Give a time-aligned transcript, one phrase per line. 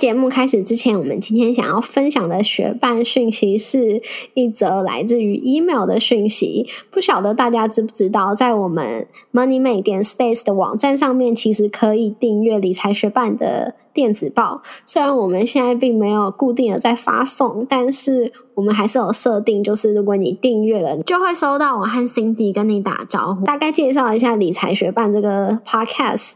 [0.00, 4.00] 节目开始之前，我们今天想要分享的学伴讯息是
[4.32, 6.66] 一则来自于 email 的讯息。
[6.90, 14.62] 不晓得大家知不知道，在我们 MoneyMate 点 Space 的网站上面，其实可以订阅理财学伴的电子报。
[14.86, 26.32] 虽然我们现在并没有固定的在发送，但是我们还是有设定，就是如果你订阅了，就会收到我和 Cindy 跟你打招呼，大概介绍一下理财学伴这个 Podcast。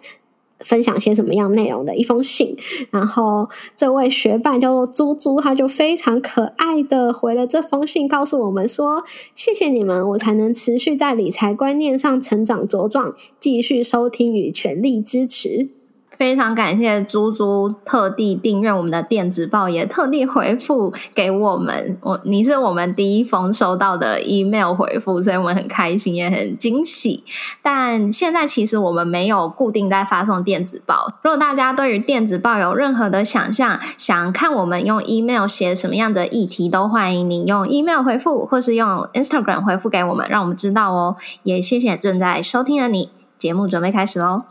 [0.65, 2.57] 分享些什么样内容的一封信，
[2.91, 9.05] 然后这位学伴叫做猪猪，他就非常可爱的回了这封信，告诉我们说
[9.37, 15.69] ：“谢谢你们，我才能持续在理财观念上成长茁壮，继续收听与全力支持。”
[16.17, 21.99] 非常感谢猪猪特地订阅我们的电子报，也特地回复给我们。
[22.03, 27.25] 我你是我们第一封收到的 email 回复，所以我们很开心，也很惊喜。
[27.63, 31.09] 但现在其实我们没有固定在发送电子报。
[31.23, 41.17] 如果大家对于电子报有任何的想象，想看我们用 email 写什么样的议题，都欢迎你用 email 回复，或是用 Instagram 回复给我们，让我们知道哦。
[41.43, 44.43] 也谢谢正在收听的你，节目准备开始喽。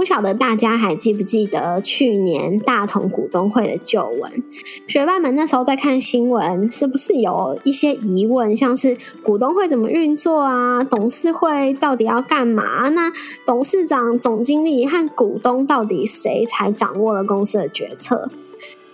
[0.00, 4.42] 不晓得大家还记不记得去年大同股东会的旧闻？
[4.86, 8.56] 学霸们那时候在看新闻，是不是有一些疑问？
[8.56, 10.82] 像是股东会怎么运作啊？
[10.82, 12.88] 董事会到底要干嘛？
[12.88, 13.12] 那
[13.44, 18.30] 董事长、总经理和股东到底谁才掌握了公司的决策？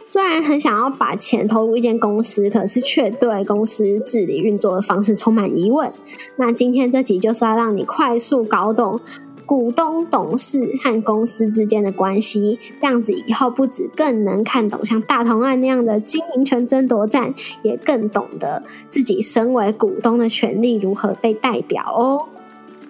[0.08, 5.92] 虽然很想要把钱投入一间公司，可是却对公司治理运作的方式充满疑问。
[6.36, 9.00] 那今天这集就是要让你快速搞懂。
[9.47, 22.26] 股东、董事和公司之间的关系，这样子以后不止更能看懂像大同案那样的经营权争夺战，也更懂得自己身为股东的权利如何被代表哦。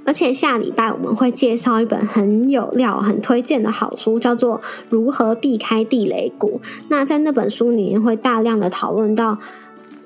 [0.06, 6.60] 而且下礼拜我们会介绍一本很有料、很推荐的好书，叫做《如何避开地雷股》。
[6.88, 9.38] 那在那本书里面会大量的讨论到。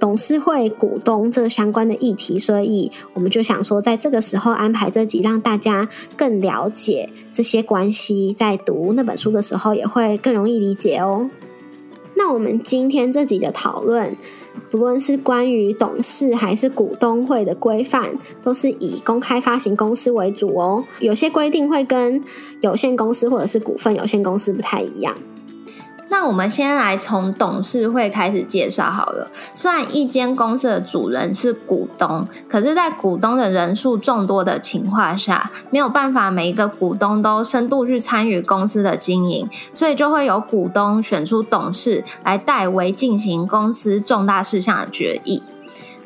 [0.01, 11.31] 董事会、股东这相关的议题，所以我们就想说，在这个时候安排这集，让大家更了解这些关系，在读那本书的时候也会更容易理解哦。
[12.15, 14.17] 那我们今天这集的讨论，
[14.71, 20.85] 不论是关于董事还是股东会的规范，都是以公开发行公司为主哦。
[21.01, 22.23] 有些规定会跟
[22.61, 25.17] 有限公司或者是股份有限公司不太一样。
[26.11, 29.31] 那我们先来从董事会开始介绍好了。
[29.55, 45.43] 虽然一间公司的主人是股东，可是，在股东的人数众多的情况下，没有办法每一个股东都深度去参与公司的经营，所以就会有股东选出董事来代为进行公司重大事项的决议。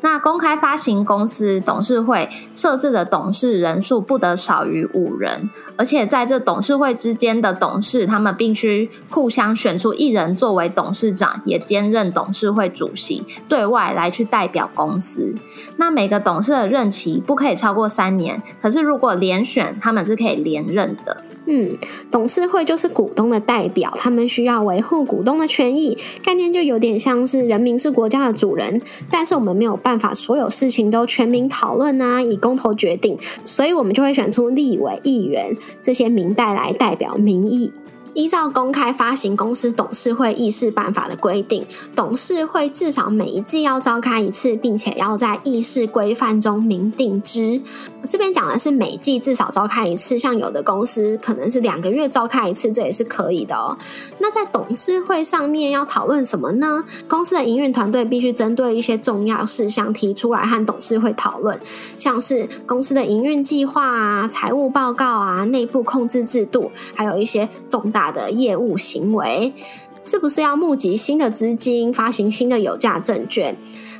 [0.01, 15.33] 那公开发行公司董事会设置的董事人数不得少于五人，而且在这董事会之间的董事，他们必须互相选出一人作为董事长，也兼任董事会主席，对外来去代表公司。
[15.77, 21.23] 那每个董事的任期不可以超过三年，可是如果连选，他们是可以连任的。
[21.47, 21.77] 嗯，
[22.09, 37.71] 董事会就是股东的代表，他们需要维护股东的权益，概念就有点像是人民是国家的主人，但是我们没有办法所有事情都全民讨论啊，以公投决定，所以我们就会选出立委、议员这些民代来代表民意。
[38.15, 47.61] 依照公开发行公司董事会议事办法的规定，董事会至少每一季要召开一次，并且要在议事规范中明定之。
[48.07, 53.77] 这边讲的是每季至少召开一次，像有的公司可能是两个月召开一次，这也是可以的哦。
[54.19, 56.85] 那在董事会上面要讨论什么呢？
[57.09, 61.59] 公司的营运团队必须针对一些重要事项提出来和董事会讨论，
[61.97, 68.04] 像是公司的营运计划啊、财务报告啊、内部控制制度，还有一些重大。
[68.11, 69.53] 的业务行为，
[70.01, 73.57] 是不是要募集新的资金，发行新的有价证券？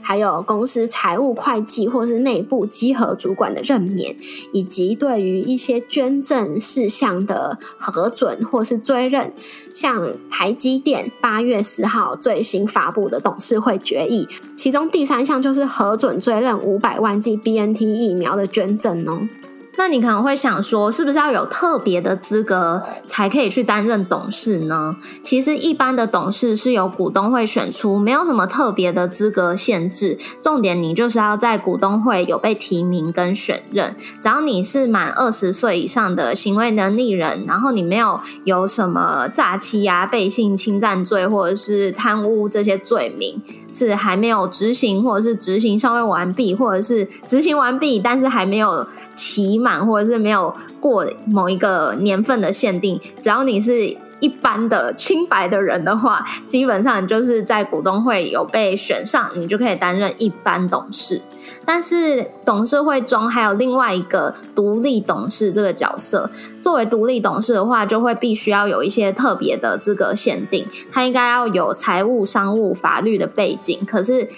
[0.08, 4.16] 还有公司财务会计或是内部稽核主管的任免，
[4.54, 9.34] 以及对于一些捐赠事项的核准或是追认，
[9.74, 19.28] 像台积电八月十号最新发布的董事会决议，其中第三项就是核准追认五百万剂 BNT 疫苗的捐赠哦。
[19.78, 24.96] 那你可能会想说，是不是要有特别的资格才可以去担任董事呢？
[25.22, 30.18] 其实一般的董事是由股东会选出，没有什么特别的资格限制。
[30.42, 43.42] 重点你就是要在股东会有被提名跟选任，只要你是满二十岁以上的行为能力人，然后你没有有什么诈欺啊、背信侵占罪或者是贪污这些罪名。
[43.76, 53.98] 是还没有执行，或者是执行尚未完毕，或者是执行完毕，但是还没有期满，或者是没有过某一个年份的限定，只要你是。
[54.20, 61.22] 一般的清白的人的话，基本上就是在股东会有被选上，你就可以担任一般董事。
[61.64, 66.30] 但是董事会中还有另外一个独立董事这个角色，
[66.62, 74.30] 作为独立董事的话，就会必须要有一些特别的资格限定，他应该要有财务、商务、法律的背景，可是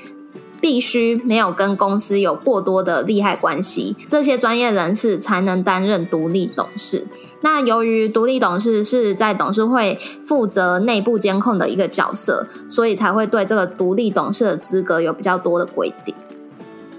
[0.60, 7.08] 必须没有跟公司有过多的利害关系，这些专业人士才能担任独立董事。
[7.50, 16.14] 那由于独立董事是在董事会负责内部监控的一个角色，所以才会对这个独立董事的资格有比较多的规定。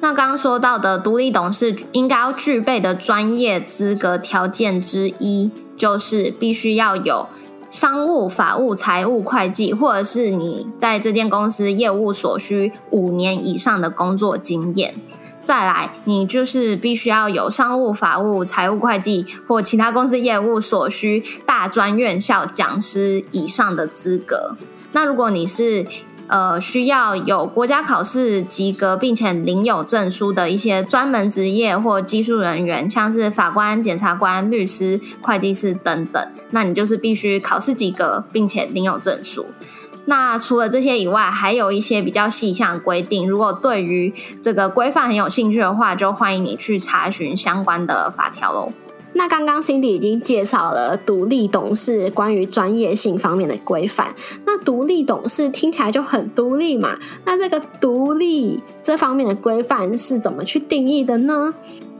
[0.00, 7.26] 那刚刚说到的独立董事应该要具备的专业资格条件之一，就是必须要有
[7.68, 14.94] 商务、法务、财务、会计，或者是你在这间公司业务所需五年以上的工作经验。
[15.48, 24.58] 再来，你就是必须要有商务、法务、财务、会计或其他公司业务所需大专院校讲师以上的资格。
[24.92, 25.86] 那如果你是
[26.26, 39.46] 呃需要有国家考试及格，并且领有证书的一些专门职业或技术人员，像是法官、检察官、律师、会计师等等，那你就是必须考试及格，并且领有证书。
[40.08, 43.28] 那除了这些以外，还有一些比较细项规定。
[43.28, 48.72] 如果对于这个规范很有兴趣的话，就欢迎你去查询相关的法条喽。
[49.12, 54.14] 那刚刚 Cindy 已经介绍了独立董事关于专业性方面的规范。
[54.46, 56.98] 那独立董事听起来就很独立嘛？
[57.26, 61.52] 那这个独立这方面的规范是怎么去定义的呢？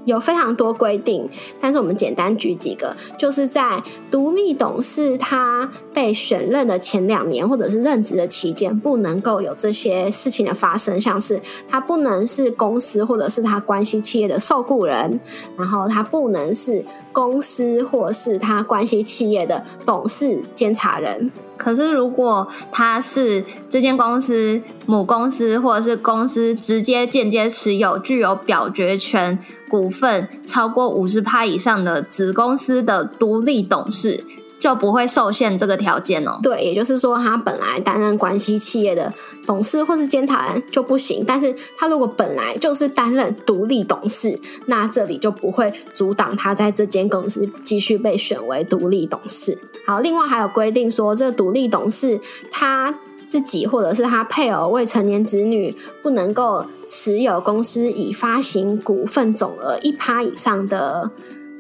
[0.09, 1.29] 有非常多规定，
[1.61, 11.39] 但是我们简单举几个，就是在独立董事他被选任的前两年，或者是任职的期间，不能够有这些事情的发生，像是
[11.69, 15.21] 他不能是公司或者是他关系企业的受雇人，
[15.59, 16.83] 然后他不能是
[17.19, 21.33] 公司或是他关系企业的董事、监察人。
[21.57, 29.37] 可是，如果他是这间公司母公司，或者是公司直接、间接持有、具有表决权
[29.69, 34.23] 股份超过五十趴以上的子公司的独立董事，
[34.59, 36.39] 就不会受限这个条件哦。
[36.43, 39.13] 对，也就是说，他本来担任关系企业的
[39.47, 49.59] 董事或是监察人就不行，但是他如果本来就是担任独立董事，那这里就不会阻挡他在这间公司继续被选为独立董事。
[49.87, 52.21] 好，另外还有规定说，这个独立董事
[52.51, 52.95] 他
[53.27, 61.11] 自己或者是他配偶、未成年子女不能够持有公司已发行股份总额一趴以上的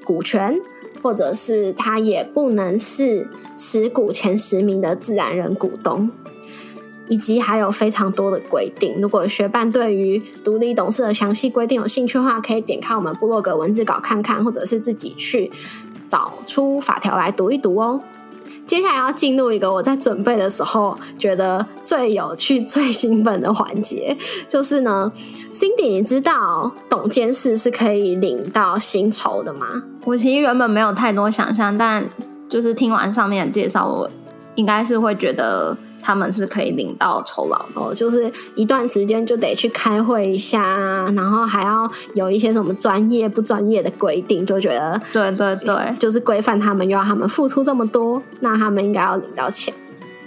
[0.03, 0.59] 股权，
[1.03, 6.11] 或者是他也不能是持股前十名的自然人股东，
[7.09, 9.01] 以及还有非常多的规定。
[9.01, 15.51] 如果学伴对于独立董事的详细规定有兴趣的话，可以点开我们部落格文字稿看看，或者是自己去
[16.07, 18.03] 找出法条来读一读哦。
[18.69, 24.15] 接下来要进入一个我在准备的时候觉得最有趣、最兴奋的环节，
[24.47, 25.11] 就是呢
[25.51, 29.83] ，Cindy，你知道董监事是可以领到薪酬的吗？
[30.05, 32.07] 我其实原本没有太多想象，但
[32.47, 34.11] 就是听完上面的介绍，我
[34.57, 35.75] 应该是会觉得。
[36.03, 49.75] 他们是可以领到酬劳哦，就是一段时间就得去开会一下，然后还要有一些什么专业不专业的规定，就觉得对对对，就是规范他们，又要他们付出这么多，那他们应该要领到钱。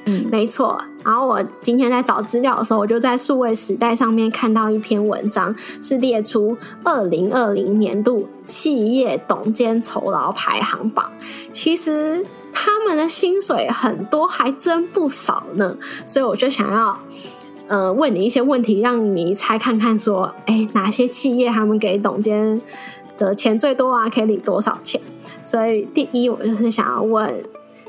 [0.06, 0.82] 嗯，没错。
[1.04, 11.12] 然后我今天在找资料的时候，我就在数位时代上面看到一篇文章，是列出二零二零年度企业董监酬劳排行榜。
[11.54, 12.26] 其实。
[12.54, 17.00] 他们的薪水很多，还真不少呢，所以我就想要，
[17.68, 22.62] 呃，问你一些问题，让你猜看看，说，哎，哪些企业他们给董监
[23.18, 24.10] 的钱最多啊？
[24.10, 25.02] 可以领多少钱？
[25.44, 27.44] 所以第一，我就是想要问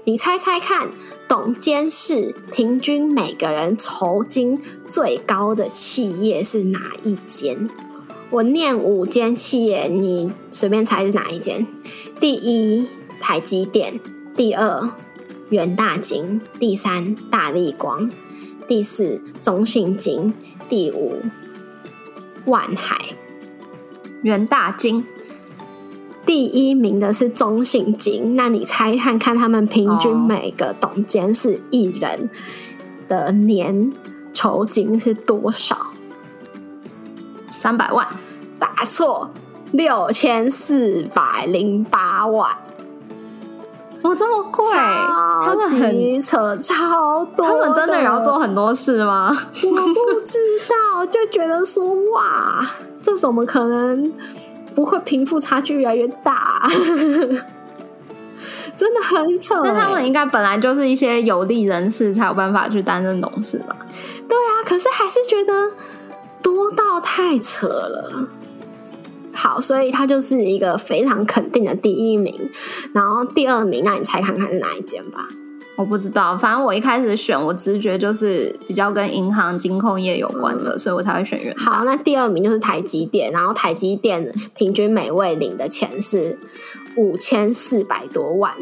[0.04, 0.88] 你猜猜看，
[1.28, 7.69] 董监事平均每个人酬金最高的企业是哪一间？
[8.31, 11.66] 我念五间企业，你随便猜是哪一间？
[12.19, 12.88] 第一，
[13.21, 14.00] 台积电。
[14.35, 14.91] 第二，
[15.51, 18.09] 元大金；第三，大力光；
[18.67, 20.33] 第四，中信金；
[20.69, 21.21] 第五，
[22.47, 22.97] 万海。
[24.23, 25.05] 元大金，
[26.25, 32.31] 第一名的是中信金，那你猜看看他们平均每个董监事一人
[33.07, 33.93] 的年
[34.33, 35.89] 酬金是多少？
[37.51, 38.09] 三百万，
[38.59, 39.31] 答错，
[39.73, 42.57] 六千四百零八万。
[44.02, 44.64] 哇，这么贵！
[44.75, 47.47] 他们很扯，超多。
[47.47, 49.30] 他们真的也要做很多事吗？
[49.30, 52.66] 我不知道，就觉得说哇，
[53.00, 54.12] 这怎么可能
[54.75, 56.61] 不会贫富差距越来越大？
[58.75, 59.62] 真的很扯。
[59.62, 63.76] 那他们应该本来就是一些有利人士才有办法去担任董事吧？
[64.28, 65.71] 对啊，可是还是觉得
[66.42, 68.26] 多到太扯了。
[69.33, 72.35] 好，所以他就是一个非常肯定的第一名，
[72.95, 75.27] 然后第二名，那你猜看看是哪一间吧？
[75.75, 81.53] 我不知道，反正我一开始选，我直觉就是比较跟银行、金控业有关的，所以我才会选元。
[81.57, 86.39] 好，那第二名就是台积电，然后台积电平均每位领的钱是
[86.97, 88.55] 五千四百多万，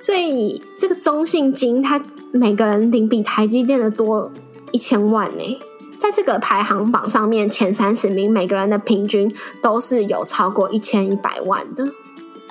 [0.00, 2.02] 所以这个中信金，它
[2.32, 4.32] 每个人领比台积电的多
[4.72, 5.58] 一千万呢。
[6.06, 9.28] 在这个排行榜上面，前三十名每个人的平均
[9.60, 11.88] 都是有超过一千一百万的。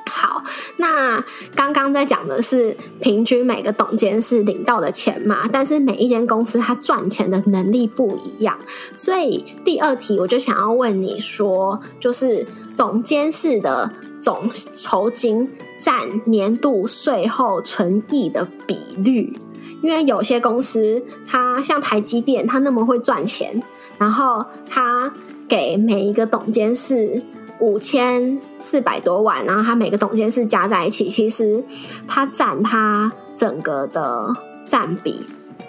[0.07, 0.43] 好，
[0.75, 1.23] 那
[1.55, 5.47] 刚刚在讲的是平均每个董监事领到的钱嘛？
[5.49, 8.59] 但是每一间公司它赚钱的能力不一样，
[8.93, 12.45] 所以第二题我就想要问你说，就是
[12.75, 19.39] 董监事的总酬金占年度税后存益的比率。
[19.81, 23.61] 因为有些公司，它像台积电，它那么会赚钱，
[23.97, 25.11] 然后它
[25.47, 27.21] 给每一个董监事
[27.59, 31.63] 五千四百多万，然后它每个董监事加在一起，其实
[32.07, 35.25] 它占它整个的占比。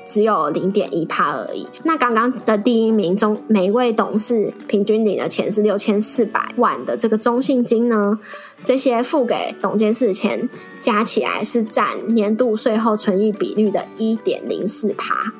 [0.07, 1.67] 只有零点一趴而已。
[1.85, 8.19] 那刚刚的第一名中，每位董事平均领的钱是六千四百万的这个中信金呢？
[8.65, 10.49] 这些付给董监事的钱
[10.81, 15.33] 加起来是占年度税后存益比率的一点零四趴，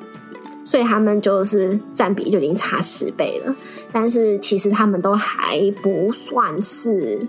[0.63, 3.55] 所以他们就是占比就已经差十倍了。
[3.91, 7.27] 但是其实他们都还不算是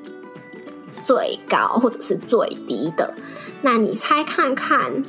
[1.03, 3.15] 最高或者是最低的。
[3.63, 5.03] 那你猜看看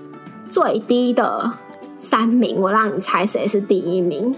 [0.50, 1.54] 最低的？
[2.00, 4.34] 三名，我让你猜谁是第一名？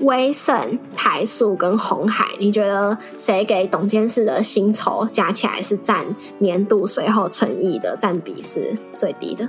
[0.00, 6.04] 威盛、台塑跟红海，你觉得谁给董监事的薪酬加起来是占
[6.38, 9.48] 年度税后存益的占比是最低的？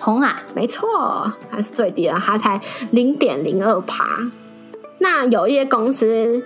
[0.00, 2.60] 红海，没错，还是最低的，它才
[2.92, 4.04] 零点零二趴。
[4.98, 6.44] 那有一些公司，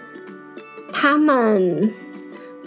[0.92, 1.92] 他们。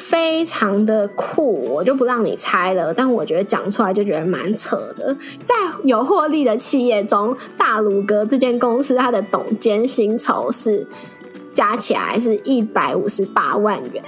[0.02, 2.92] 非常的酷，我就不让你猜了。
[2.92, 5.16] 但我觉得讲出来就觉得蛮扯的。
[5.46, 10.86] 在有获利的企业中，大鲁阁这间公司，它的董监薪酬是
[11.54, 14.04] 加起来是一百五十八万元。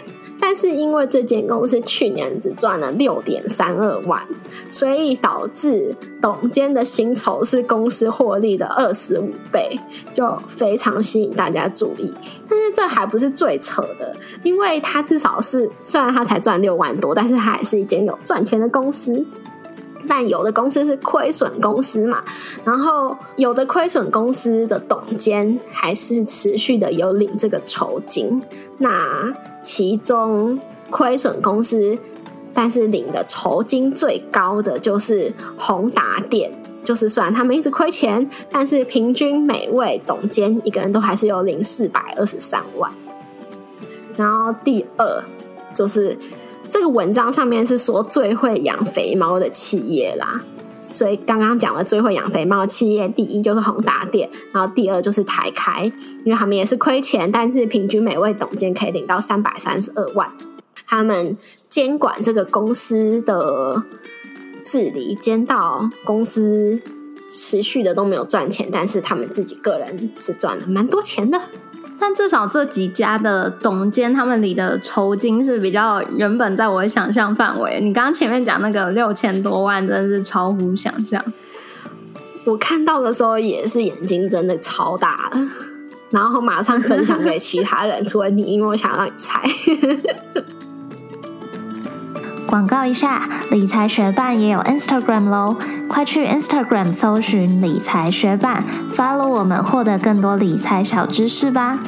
[0.45, 4.21] 但是因为这间公司去年只赚了六点三二万，
[4.67, 9.79] 所以导致董监的薪酬是公司获利的二十五倍，
[10.13, 12.13] 就非常吸引大家注意。
[12.49, 19.25] 但是这还不是最扯的，因为他至少是虽然他才赚六万多，但是他还是一间有赚钱的公司。
[20.07, 22.23] 但有的公司是亏损公司嘛，
[22.65, 28.41] 然后有的亏损公司的董监还是持续的有领这个酬金。
[28.79, 31.97] 那其中亏损公司，
[32.53, 36.51] 但是领的酬金最高的就是宏达电，
[36.83, 42.91] 就是虽然他们一直亏钱，但是平均每位董监一个人都还是有领四百二十三万。
[44.17, 45.23] 然后第二
[45.73, 46.17] 就是。
[46.73, 50.41] 这个文章上面是说最会养肥猫的企业啦，
[50.89, 55.83] 所以刚刚讲的最会养肥猫的企业，第一就是宏达电，然后第二就是台开，
[56.25, 60.31] 因为他们也是亏钱，但是平均每位董监可以领到三百三十二万。
[60.87, 61.37] 他们
[61.69, 63.83] 监管这个公司的
[64.63, 66.81] 治理，监到公司
[67.29, 71.39] 持续的都没有赚钱，但是他们自己个人是赚了蛮多钱的。
[72.03, 77.79] 但至少这几家的总监，他们里的酬金是比较原本在我的想象范围。
[77.81, 81.23] 你刚刚前面讲那个六千多万，真的是超乎想象。
[82.43, 85.39] 我看到的时候也是眼睛真的超大的，
[86.09, 89.41] 然后马上分享给其他人，除了你，因为我想让你猜。
[92.53, 95.57] 广告一下，理财学办也有 Instagram 喽，
[95.87, 98.63] 快去 Instagram 搜寻理财学办
[98.95, 101.79] ，follow 我们，获得更多理财小知识吧。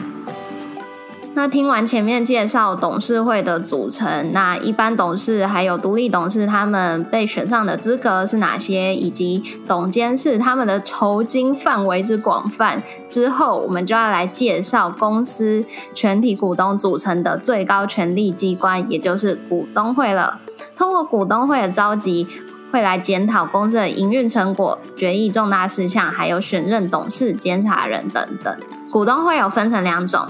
[1.37, 20.39] 那听完前面介绍董事会的组成，那一般董事还有独立董事他们被选上的资格是哪些，以及董监事他们的酬金范围之广泛之后，我们就要来介绍公司全体股东组成的最高权力机关，也就是股东会了。
[20.77, 22.25] 通过股东会的召集，
[22.71, 28.57] 会来检讨公司的营运成果、决议重大事项，还有选任董事、监察人等等。
[28.89, 30.21] 股东会有分成两种。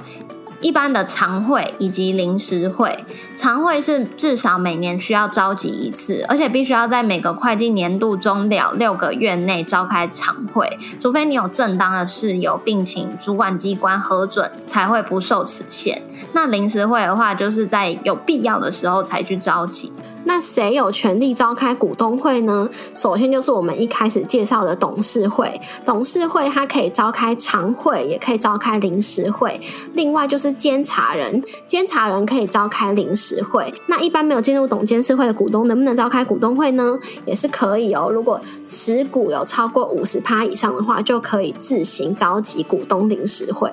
[0.66, 3.06] 一般的常会以及临时会，
[3.36, 10.68] 常会是至少每年需要召集一次，而且必须要在每个会计年度终了六个月内召开常会，
[11.00, 16.02] 除非你有正当的事由，并请主管机关核准，才会不受此限。
[16.34, 19.94] 那临时会的话，就是在有必要的时候才去召集。
[20.26, 22.70] 那谁有权利召开股东会呢？
[22.94, 25.62] 首先就是我们一开始介绍的董事会。
[25.86, 29.60] 董事会它可以召开常会，也可以召开临时会。
[29.94, 33.74] 另外就是监察人，监察人可以召开临时会。
[33.88, 37.00] 那一般没有进入董监事会的股东，能不能召开股东会呢？
[37.26, 38.10] 也是可以哦。
[38.12, 43.72] 如果持股有超过五十趴以上的话，就可以自行召集股东临时会。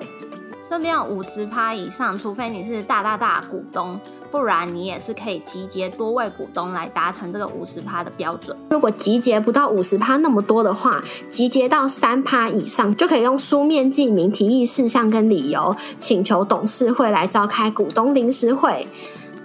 [0.73, 3.99] 这边有五十趴以上，除非你是大大大股东，
[4.31, 8.57] 不然你也是可以集结多位股东来达成这个五十趴的标准。
[8.71, 18.87] 如果集结不到五十趴那么多的话，集结到三趴以上，就可以用书面记名提议事项跟理由，请求董事会来召开股东临时会。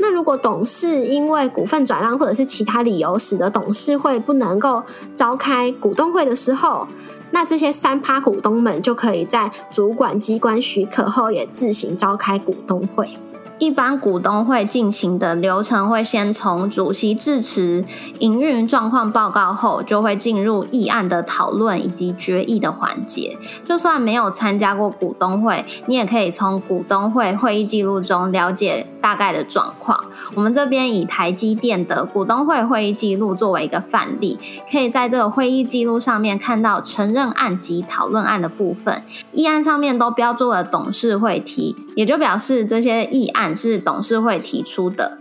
[0.09, 4.83] 那如果董事因为股份转让或者是其他理由，使得董事会不能够
[5.15, 6.87] 召开股东会的时候，
[7.31, 13.11] 那这些三趴股东们就可以在主管机关许可后，也自行召开股东会。
[13.59, 17.85] 一般股东会进行的流程会先从主席致辞、
[18.21, 23.37] 营运状况报告后，就会进入议案的讨论以及决议的环节。
[23.65, 30.05] 就算没有参加过股东会，你也可以从股东会会议记录中了解大概的状况。
[30.35, 34.39] 我们这边以台积电的股东会会议记录作为一个范例，
[34.71, 43.48] 可以在这个会议记录上面看到承认案及讨论案的部分，议案上面都标注了董事会提，也就表示这些议案。
[43.55, 45.19] 是董事会提出的。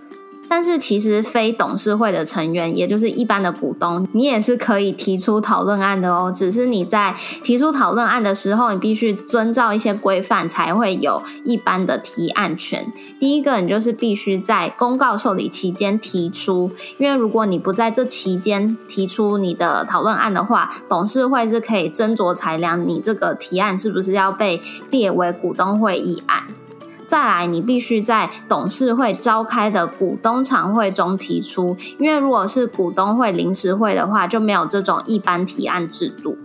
[0.49, 6.31] 但是其实非董事会的成员，也就是一般的股东，你也是可以提出讨论案的哦。
[6.33, 12.93] 只是你在提出讨论案的时候，你必须遵照一些规范，才会有一般的提案权。
[13.19, 26.43] 第一个，你就是必须在公告受理期间提出，因为如果你不在这期间提出你的讨论案的话，董事会是可以斟酌裁量你这个提案是不是要被列为股东会议案。
[27.07, 36.37] 再来，你必须在董事会召开的股东常会中提出，因为如果是股东会临时会的话，就没有这种一般提案制度。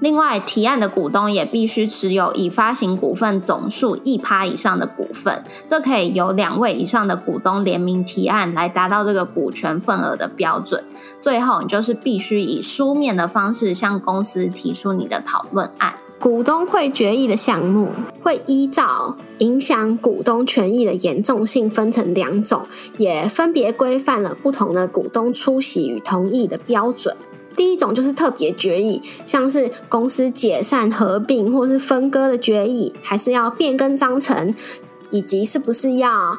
[0.00, 10.84] 另外，提案的股东也必须持有已发行股份总数一趴以上的股份，这可以由两位以上的股东联名提案来达到这个股权份额的标准。
[11.18, 15.94] 最后，你就是必须以书面的方式向公司提出你的讨论案。
[16.20, 17.90] 股东会决议的项目
[18.22, 27.16] 会依照影响股东权益的严重性分成两种，也分别规范了不同的股东出席与同意的标准。
[27.56, 34.52] 第一种就是特别决议，像是公司解散、合并或是分割的决议，还是要变更章程，
[35.10, 36.36] 以及是不是要。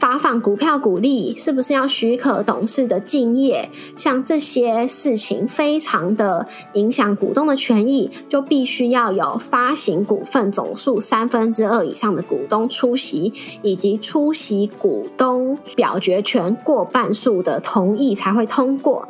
[0.00, 3.68] 发放股票股利是不是要许可董事的敬业？
[3.94, 19.06] 像这些事情非常的影响股东的权益，就必须要有发行股份总数三分之二以上的股东出席，以及出席股东表决权过半数的同意才会通过。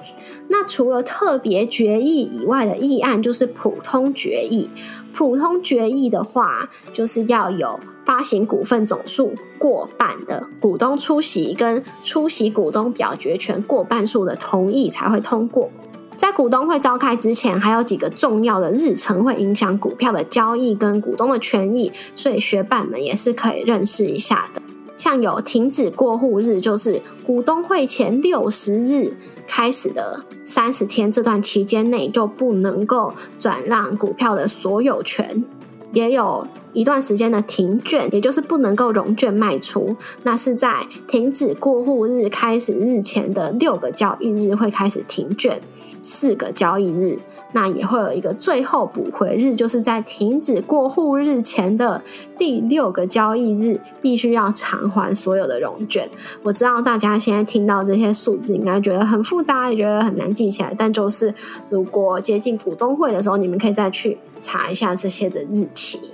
[0.49, 4.69] 那除了特别决议以外的议案，就是普通决议。
[5.13, 7.79] 普通决议的话，就是要有
[8.11, 15.71] 发行股份总数过半的股东出席，跟出席股东表决权过半数的同意才会通过。
[16.17, 24.61] 在股东会召开之前，还有几个重要的日程会影响股票的交易跟股东的权益，所以学伴们也是可以认识一下的。
[24.97, 35.45] 像有停止过户日，就是股东会前六十日开始的三十天，这段期间内就不能够转让股票的所有权。
[35.93, 39.97] 也有一段时间的停券，也就是不能够融券卖出。
[40.23, 45.61] 那是在停止过户日开始日前的六个交易日会开始停券，
[46.01, 47.19] 四个交易日。
[47.53, 52.01] 那也会有一个最后补回日，就是在停止过户日前的
[52.39, 56.09] 第六个交易日，必须要偿还所有的融券。
[56.45, 60.73] 我知道大家现在听到这些数字，应该觉得很复杂，也觉得很难记起来。
[60.79, 61.35] 但就是
[61.69, 66.13] 如果接近股东会的时候，你们可以再去查一下这些的日期。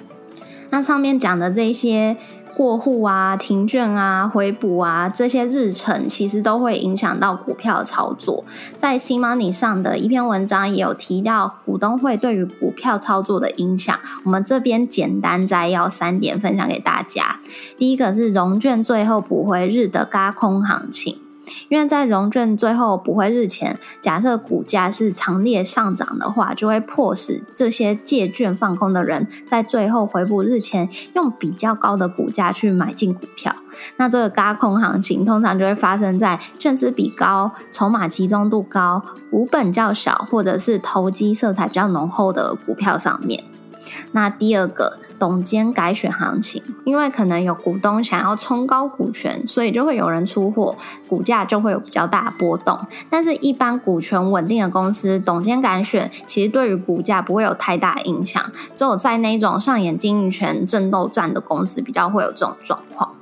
[0.70, 2.16] 那上面讲的这些。
[2.56, 8.46] 过户啊、停券啊、回补啊这些日程，其实都会影响到股票操作。
[8.78, 13.94] 在 C Money 上的一篇文章也有提到股东会对于股票操作的影响。
[14.24, 17.40] 我们这边简单摘要三点分享给大家。
[17.76, 21.25] 第一个是融券最后补回日的嘎空行情。
[21.68, 33.54] 因为在融券最后补回日前，假设股价是长列上涨的话，就会迫使这些借券放空的人在最后回补日前，用比较高的股价去买进股票。
[33.96, 43.42] 那这个嘎空行情通常就会发生在券资比高、筹码集中度高、股本较小，或者是投机色彩比较浓厚的股票上面。
[44.12, 44.98] 那第二个。
[45.18, 50.76] 董监改选行情，因为可能有股东想要冲高股权，所以就会有人出货，
[51.08, 52.78] 股价就会有比较大波动。
[53.10, 58.40] 但是，一般股权稳定的公司，董监改选其实对于股价不会有太大影响。
[58.74, 63.15] 只有在那种上演经营权争斗战的公司，比较会有这种状况。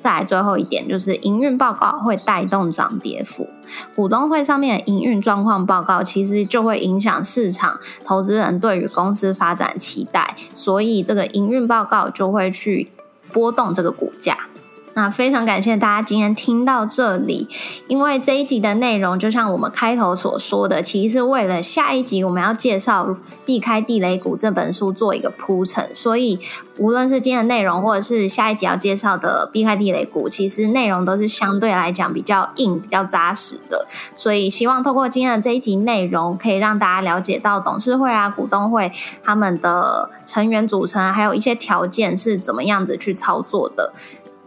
[0.00, 3.48] 再来最后一点，就是营运报告会带动涨跌幅。
[3.94, 12.90] 股东会上面的营运状况报告，其实就会影响市场投资人对于公司发展期待，所以这个营运报告就会去
[13.32, 14.49] 波动这个股价。
[14.94, 17.48] 那非常感谢大家今天听到这里，
[17.86, 23.06] 因为这一集的内容就像我们开头所说的，其实是为了下一集我们要介绍
[23.46, 25.88] 《避开地雷股》这本书做一个铺陈。
[25.94, 26.40] 所以
[26.76, 33.86] 无论是今天的内容，或者是下一集要介绍的《避开地雷股》，其实内容都是相对来讲比较硬、比较扎实的。
[34.16, 38.90] 所以希望透过今天的这一集内容，可以让大家了解到董事会啊、股东会
[39.22, 43.92] 他们的成员组成，还有一些条件是怎么样子去操作的。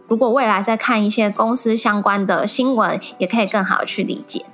[0.06, 4.44] 如果未来再看一些公司相关的新闻，也可以更好去理解。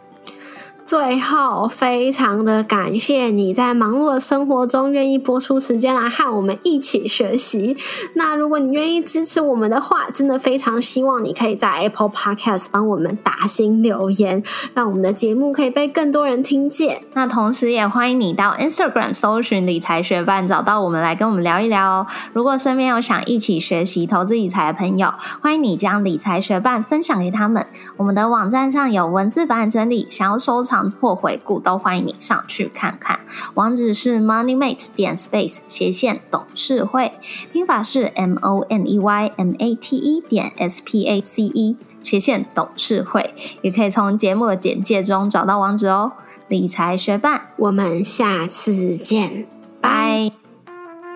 [0.90, 7.76] 最后，非常的感谢你在忙碌的生活中愿意播出时间来和我们一起学习。
[8.14, 14.42] 那如果你愿意支持我们的话，真的非常希望你可以在 Apple Podcast 帮我们打新留言，
[14.74, 17.02] 让我们的节目可以被更多人听见。
[17.12, 22.06] 那同时也欢迎你到 Instagram 搜寻理财学伴，找到我们来跟我们聊一聊哦。
[22.32, 27.64] 如果身边有想一起学习投资理财的朋友，欢迎你将理财学伴分享给他们。
[27.98, 30.79] 我们的网站上有文字版整理，想要收藏。
[30.88, 33.18] 或回顾都欢迎你上去看看，
[33.54, 37.14] 网址是 moneymate 点 space 斜线董事会，
[37.52, 41.76] 拼法是 m o n e y m a t e 点 s p a c e
[42.02, 46.12] 斜线董事会，也可以从节目的简介中找到网址哦。
[46.48, 49.46] 理财学伴，我们下次见，
[49.80, 50.30] 拜。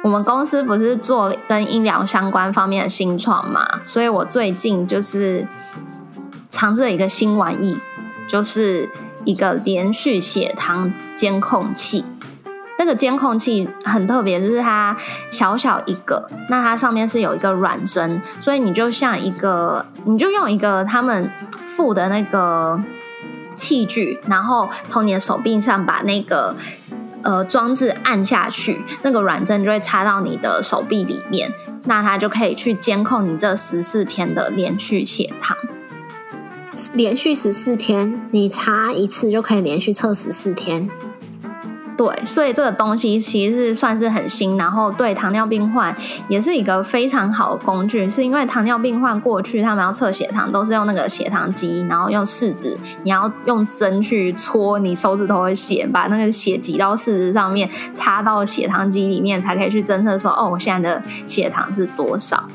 [0.03, 5.49] 我们公司不是做跟医疗相关方面的新创嘛，所以我最近就是
[6.51, 7.79] 尝试了一个新玩意，
[8.29, 8.91] 就是。
[9.25, 12.05] 一个连续血糖监控器，
[12.79, 14.97] 那个监控器很特别，就是它
[15.31, 21.31] 小小一个，那它上面是有一个软针，所以你就像一个，你就用一个他们
[21.67, 22.81] 附的那个
[23.57, 26.55] 器具，然后从你的手臂上把那个
[27.23, 31.53] 呃装置按下去，那个软针就会插到你的手臂里面，
[31.85, 35.57] 那它就可以去监控你这十四天的连续血糖。
[36.93, 40.89] 连续十四天，你查一次就可以连续测十四天。
[41.97, 48.09] 对，所以这个东西其实是算是很新，然后对糖尿病患也是一个非常好的工具。
[48.09, 62.49] 是因为糖尿病患过去他们要测血糖都是用那个血糖机，然后用试纸，你要用针去戳你手指头的血，把那个血挤到试纸上面，插到血糖机里面，才可以去侦测说哦，我现在的血糖是多少。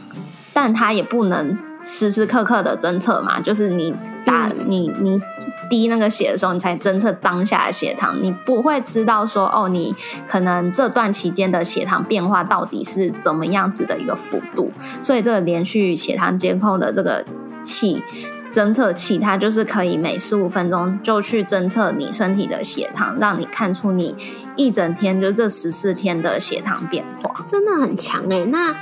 [0.52, 1.58] 但它也不能。
[1.84, 3.94] 时时刻刻的侦测嘛，就是你
[4.26, 5.22] 打你你
[5.70, 9.96] 滴那个血的时候，你才侦测当下的血糖，你不会知道说哦，你
[10.28, 14.72] 可能这段期间的血糖变化到底是怎么样子的一个幅度。
[15.02, 17.24] 所以这个连续血糖监控的这个
[17.64, 18.04] 器
[18.52, 24.16] 侦测器，它就是可以每十五分钟就去侦测你身体的血糖，让你看出你
[24.56, 28.46] 一整天就这十四天的血糖变化，真的很强哎。
[28.46, 28.76] 那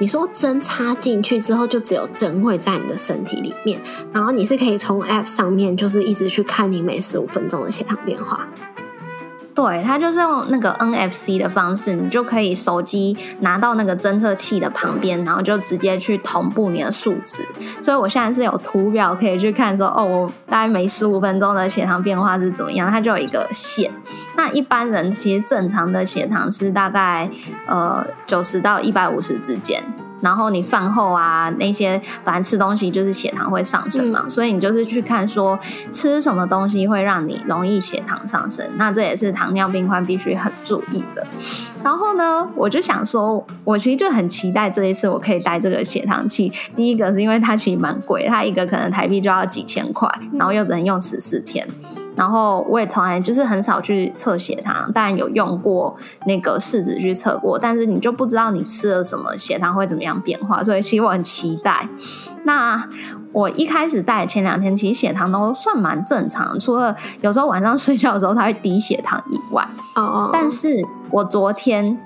[0.00, 3.78] 你说针插进去之后，就只有针会在你的身体里面，
[4.14, 8.48] 然后你是可以从 App 上面，就是一直去看你每十五分钟的血糖变化。
[9.60, 17.46] 对，它就是用那个 NFC 的方式，你就可以手机拿到那个侦测器的旁边，然后就直接去同步你的数值。
[17.82, 23.92] 所以我现在是有图表可以去看，说哦，我大概每十五分钟的血糖变化是怎么样，它就有一个线。
[24.34, 27.30] 那一般人其实正常的血糖是大概
[27.66, 29.82] 呃九十到一百五十之间。
[30.20, 35.58] 然后你饭后啊那些反正吃东西就是血糖会上升嘛，所以你就是去看说
[35.90, 41.26] 吃什么东西会让你容易血糖上升，那这也是糖尿病患必须很注意的。
[41.82, 46.52] 然后呢，我就想说，我其实就很期待这一次我可以带这个血糖器。
[46.76, 51.66] 第一个是因为它其实蛮贵，它一个可能台币就要几千块，然后又只能用十四天。
[52.20, 61.88] 然后我也从来就是很少去测血糖，当然有用过那个试纸去测过，但是你就不知道你吃了什么血糖会怎么样变化，所以其实我很期待。
[62.44, 62.86] 那
[63.32, 70.76] 我一开始戴前两天，其实血糖都算蛮正常，除了有时候晚上 睡觉的时候它会低血糖以外，哦哦，但是
[71.10, 71.98] 我昨天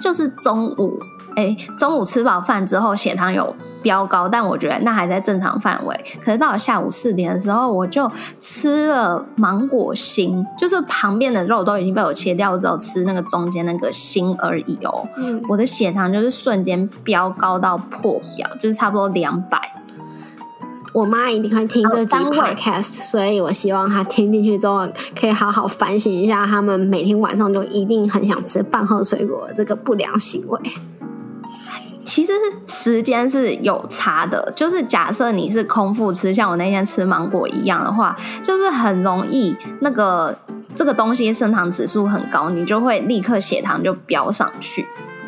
[0.00, 0.98] 就是中午。
[1.36, 6.04] 哎，中午吃饱饭之后血糖有飙高，但我觉得那还在正常范围。
[6.24, 15.06] 可是到了下午四点的时候，我就吃了芒果心，就是旁边的肉都已经被我切掉，之后吃那个中间那个心而已哦。
[15.16, 19.60] 嗯，我的血糖就是瞬间飙高到破表，就是差不多两百。
[20.92, 30.60] 我妈一定会听这集 podcast，所以我希望她听进去之后可以好好反省一下，他们每天晚上就一定很想吃饭后水果这个不良行为。
[32.04, 32.32] 其实
[32.66, 40.36] 时间是有差的，就是假设你是空腹吃，像我那天吃芒果一样的话，就是很容易那个
[40.74, 44.86] 这个东西升糖指数很高，你就会立刻血糖就飙上去，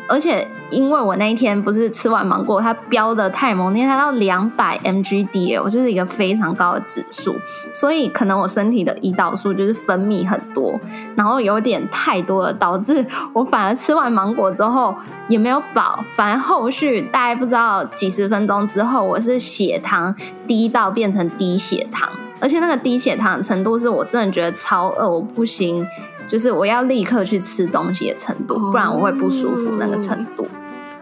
[0.09, 0.47] 而且。
[0.69, 7.37] 因为我那一天不是吃完芒果，它标的太猛，那天它到两百 mgdl，就是一个非常高的指数，
[7.71, 10.77] 所以可能我身体的胰岛素就是分泌很多，
[11.15, 14.93] 然后有点太多了，导致我反而吃完芒果之后
[15.29, 20.13] 也没有饱，反而后续大概不知道几十分钟之后，我是血糖
[20.45, 22.09] 低到变成低血糖，
[22.41, 25.87] 而且那个低血糖程度是我真的觉得超饿，我不行。
[26.27, 30.45] 就是我要立刻去吃东西的程度，不然我会不舒服那个程度。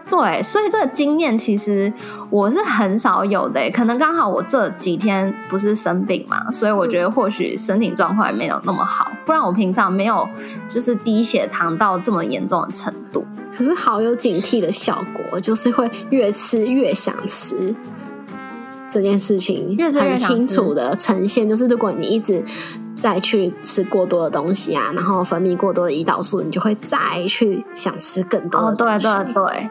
[0.08, 1.92] 对，所以这个经验其实
[2.30, 10.28] 我是很少有的，可能刚好我这几天不是生病嘛，所以我觉得或许身体状况也没有那么好，不然我平常没有
[10.68, 13.26] 就是低血糖到这么严重的程度。
[13.52, 17.74] 可是好有警惕的效果，就是会越吃越想吃。
[18.88, 22.44] 这件事情很清楚的呈现，就是如果你一直
[22.96, 29.06] 再去吃过多的东西啊，然后分泌过多的胰岛素，你就会再去想吃更多的东西。
[29.06, 29.70] 对对对，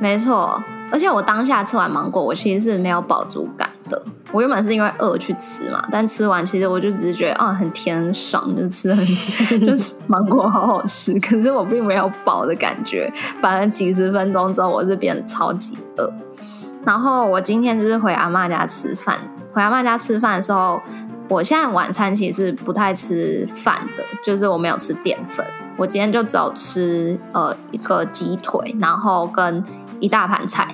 [0.00, 0.62] 没错。
[0.92, 4.00] 而且我当下吃完芒果，我其实是没有饱足感的。
[4.30, 9.04] 我原本是因为饿去吃嘛，但吃完其实我就只是觉得啊，很甜很爽，就吃很
[9.66, 11.18] 就是芒果好好吃。
[11.18, 16.12] 可是我并没有饱的感觉，反正几十分钟之后，我是变得超级饿。
[16.84, 19.18] 然后我今天就是回阿妈家吃饭。
[19.52, 20.80] 回阿妈家吃饭的时候，
[21.28, 25.44] 我现在晚餐其实不太吃饭的，就是我没有吃淀粉。
[25.76, 29.62] 我今天就只有吃呃一个鸡腿，然后跟
[29.98, 30.68] 一大盘菜，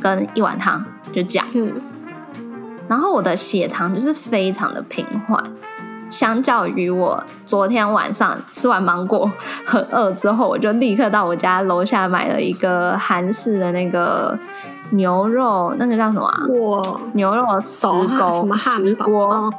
[0.00, 1.46] 跟一碗汤，就这样。
[1.54, 1.72] 嗯。
[2.88, 5.42] 然后我的血糖就是非常的平缓，
[6.08, 9.30] 相较于我昨天晚上吃完芒果
[9.64, 14.38] 很饿之后，我就立刻到我家楼下买了一个韩式的那个。
[14.90, 16.42] 牛肉那个叫什么啊？
[16.48, 16.82] 哇，
[17.14, 19.50] 牛肉石锅什么汉锅？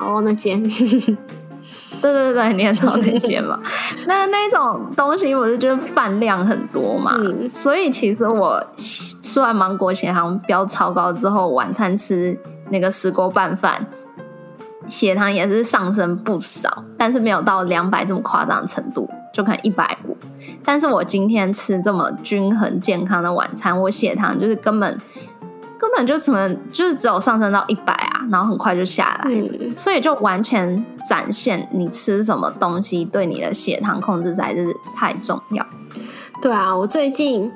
[0.00, 0.62] 哦，那间，
[2.00, 3.60] 对对对，你也知道那间嘛？
[4.06, 7.12] 那那种东西，我是觉得饭量很多嘛，
[7.52, 12.38] 所以其实我吃完芒果血糖飙超高之后，晚餐吃
[12.70, 13.86] 那个石锅拌饭，
[14.86, 19.08] 血糖也是上升不少，但是没有到两百这么夸张的程度。
[19.32, 20.16] 就可能一百五，
[20.64, 25.00] 但是我今天吃这么均衡健康的晚餐，我血糖就是根本
[25.78, 29.30] 根本就怎么就是只有上升到一百啊，然后很快就下来，
[29.76, 35.66] 所以就完全展现你吃什么东西对你的血糖控制才是太重要。
[36.42, 37.52] 对啊，我最近。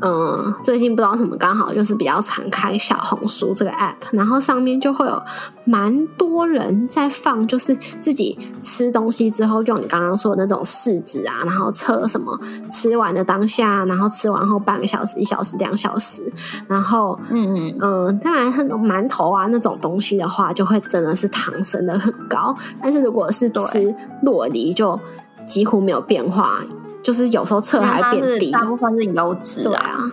[0.00, 5.22] 嗯，最近不知道什么，刚好就是比较常开小红书这个 app，然后上面就会有
[5.64, 16.20] 蛮多人在放，就是自己吃东西之后用你刚刚说的那种试纸啊，然后测什么吃完的当下，然后吃完后半个小时、一小时、两小时，
[16.66, 24.98] 然后嗯嗯嗯，当然很多馒头啊那种东西的话，就会真的是糖升的很高，但是如果是吃洛梨，就
[25.46, 26.60] 几乎没有变化。
[27.04, 30.10] 就是有时候测还变低，大部分是油脂啊。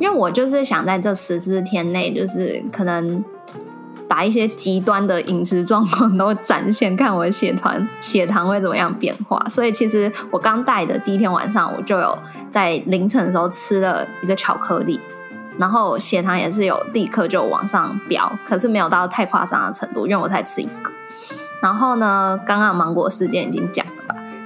[0.00, 3.22] 因为我就是想在这十四天内，就是可能
[4.08, 9.38] 把一些极端的饮食状况都展现，看我的血团血糖会怎么样变化。
[9.50, 12.16] 所以其实我刚带的第一天晚上，我就有
[12.50, 14.98] 在凌晨的时候吃了一个巧克力，
[15.58, 20.90] 然后血糖也是有立刻就往上飙，可是没有到太夸张的程度，因为我才吃一个。
[21.60, 23.84] 然后呢，刚刚芒果事件已经讲。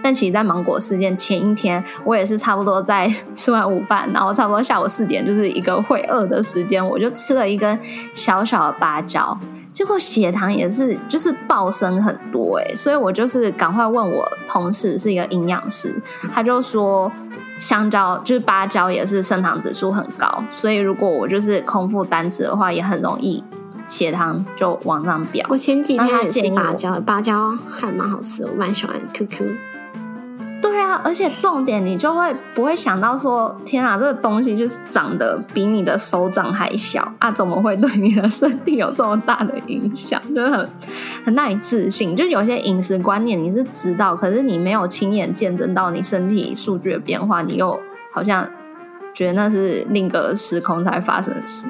[0.02, 7.78] 但其实，在芒果事件前一天，我也是差不多在 吃完午饭，然后差不多下午四点，就是一个会饿的时间，我就吃了一根
[8.12, 9.38] 小小的芭蕉，
[9.72, 16.00] 结果血糖也是就是暴升很多哎，所以我就是赶快问我同事是一个营养师，
[16.34, 17.10] 他就说
[17.56, 23.42] 香蕉就是芭蕉也是升糖指数很高，所以如果我就是空腹单吃的话，也很容易。
[23.88, 25.44] 血糖就往上飙。
[25.50, 29.54] 我前几天也是芭蕉，芭蕉还蛮好吃，我蛮喜欢 QQ。
[30.82, 40.20] 对啊，而且重点你就会不会想到说，天啊，这个东西就是长得比你的手掌还小啊，怎么会对你的身体有这么大的影响？
[40.34, 40.68] 就很
[41.24, 42.16] 很难以置信。
[42.16, 47.78] 就有些饮食观念你是知道，可是你没有亲眼见证到你身体数据的变化，你又
[48.12, 48.44] 好像
[49.14, 51.68] 觉得那是另一个时空才发生的事。